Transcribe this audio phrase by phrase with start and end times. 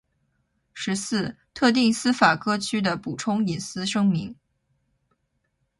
[0.73, 4.35] 十四、特定司法辖区的补充隐私声明